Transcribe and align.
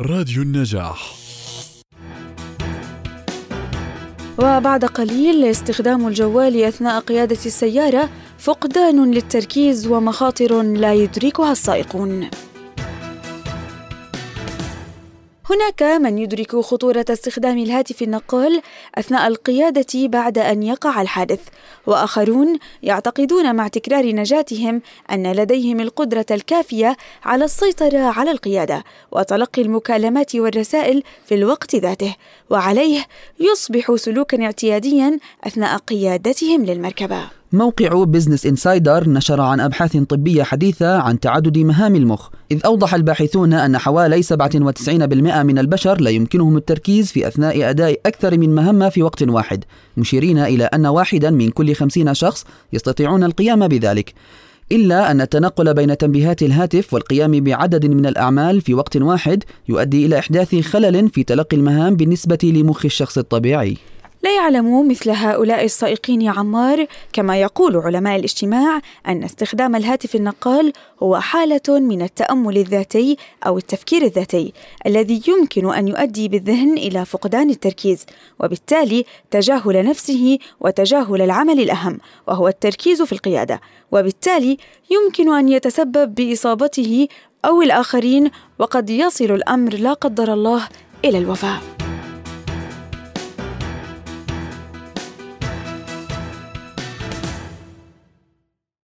راديو 0.00 0.42
النجاح. 0.42 1.14
وبعد 4.38 4.84
قليل 4.84 5.44
استخدام 5.44 6.08
الجوال 6.08 6.62
أثناء 6.64 7.00
قيادة 7.00 7.38
السيارة 7.46 8.10
فقدان 8.38 9.10
للتركيز 9.10 9.86
ومخاطر 9.86 10.62
لا 10.62 10.94
يدركها 10.94 11.52
السائقون. 11.52 12.30
هناك 15.52 15.82
من 15.82 16.18
يدرك 16.18 16.56
خطورة 16.56 17.04
استخدام 17.10 17.58
الهاتف 17.58 18.02
النقال 18.02 18.62
أثناء 18.94 19.26
القيادة 19.28 20.08
بعد 20.08 20.38
أن 20.38 20.62
يقع 20.62 21.02
الحادث، 21.02 21.40
وآخرون 21.86 22.58
يعتقدون 22.82 23.56
مع 23.56 23.68
تكرار 23.68 24.06
نجاتهم 24.06 24.82
أن 25.10 25.32
لديهم 25.32 25.80
القدرة 25.80 26.26
الكافية 26.30 26.96
على 27.24 27.44
السيطرة 27.44 27.98
على 27.98 28.30
القيادة 28.30 28.84
وتلقي 29.10 29.62
المكالمات 29.62 30.36
والرسائل 30.36 31.02
في 31.26 31.34
الوقت 31.34 31.76
ذاته، 31.76 32.16
وعليه 32.50 33.06
يصبح 33.40 33.94
سلوكا 33.96 34.44
اعتياديا 34.44 35.18
أثناء 35.44 35.76
قيادتهم 35.76 36.64
للمركبة. 36.64 37.41
موقع 37.54 38.04
Business 38.04 38.46
Insider 38.46 39.08
نشر 39.08 39.40
عن 39.40 39.60
أبحاث 39.60 39.96
طبية 39.96 40.42
حديثة 40.42 40.98
عن 40.98 41.20
تعدد 41.20 41.58
مهام 41.58 41.96
المخ. 41.96 42.28
إذ 42.50 42.60
أوضح 42.64 42.94
الباحثون 42.94 43.52
أن 43.52 43.78
حوالي 43.78 44.22
97% 44.22 45.42
من 45.42 45.58
البشر 45.58 46.00
لا 46.00 46.10
يمكنهم 46.10 46.56
التركيز 46.56 47.12
في 47.12 47.28
أثناء 47.28 47.70
أداء 47.70 48.00
أكثر 48.06 48.38
من 48.38 48.54
مهمة 48.54 48.88
في 48.88 49.02
وقت 49.02 49.22
واحد 49.22 49.64
مشيرين 49.96 50.38
إلى 50.38 50.64
أن 50.64 50.86
واحدا 50.86 51.30
من 51.30 51.50
كل 51.50 51.74
خمسين 51.74 52.14
شخص 52.14 52.44
يستطيعون 52.72 53.24
القيام 53.24 53.68
بذلك. 53.68 54.14
إلا 54.72 55.10
أن 55.10 55.20
التنقل 55.20 55.74
بين 55.74 55.96
تنبيهات 55.96 56.42
الهاتف 56.42 56.94
والقيام 56.94 57.40
بعدد 57.40 57.86
من 57.86 58.06
الأعمال 58.06 58.60
في 58.60 58.74
وقت 58.74 58.96
واحد 58.96 59.44
يؤدي 59.68 60.06
إلى 60.06 60.18
إحداث 60.18 60.54
خلل 60.54 61.08
في 61.08 61.24
تلقي 61.24 61.56
المهام 61.56 61.96
بالنسبة 61.96 62.38
لمخ 62.42 62.84
الشخص 62.84 63.18
الطبيعي. 63.18 63.76
لا 64.22 64.36
يعلم 64.36 64.88
مثل 64.88 65.10
هؤلاء 65.10 65.64
السائقين 65.64 66.22
يا 66.22 66.30
عمار 66.30 66.86
كما 67.12 67.40
يقول 67.40 67.76
علماء 67.76 68.16
الاجتماع 68.16 68.80
أن 69.08 69.24
استخدام 69.24 69.76
الهاتف 69.76 70.14
النقال 70.14 70.72
هو 71.02 71.20
حالة 71.20 71.60
من 71.68 72.02
التأمل 72.02 72.58
الذاتي 72.58 73.16
أو 73.46 73.58
التفكير 73.58 74.02
الذاتي 74.02 74.52
الذي 74.86 75.22
يمكن 75.28 75.74
أن 75.74 75.88
يؤدي 75.88 76.28
بالذهن 76.28 76.72
إلى 76.72 77.04
فقدان 77.04 77.50
التركيز 77.50 78.06
وبالتالي 78.40 79.04
تجاهل 79.30 79.84
نفسه 79.84 80.38
وتجاهل 80.60 81.22
العمل 81.22 81.60
الأهم 81.60 81.98
وهو 82.28 82.48
التركيز 82.48 83.02
في 83.02 83.12
القيادة 83.12 83.60
وبالتالي 83.92 84.58
يمكن 84.90 85.34
أن 85.34 85.48
يتسبب 85.48 86.14
بإصابته 86.14 87.08
أو 87.44 87.62
الآخرين 87.62 88.30
وقد 88.58 88.90
يصل 88.90 89.24
الأمر 89.24 89.74
لا 89.74 89.92
قدر 89.92 90.32
الله 90.32 90.68
إلى 91.04 91.18
الوفاة 91.18 91.81